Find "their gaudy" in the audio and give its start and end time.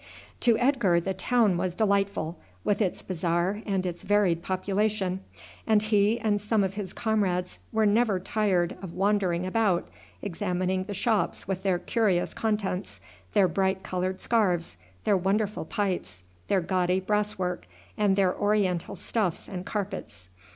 16.47-16.99